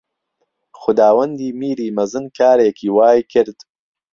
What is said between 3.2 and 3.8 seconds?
کرد